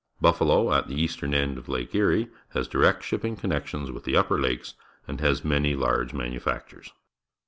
Buffalo, 0.19 0.73
at 0.73 0.87
the 0.87 0.99
eastern 0.99 1.31
end 1.35 1.59
of 1.59 1.69
Lake 1.69 1.93
Erie, 1.93 2.27
has 2.55 2.67
direct 2.67 3.03
shipping 3.03 3.35
connections 3.35 3.91
with 3.91 4.03
the 4.03 4.15
LTpper 4.15 4.41
Lakes 4.41 4.73
and 5.07 5.21
has 5.21 5.45
many 5.45 5.75
large 5.75 6.11
manufactures. 6.11 6.91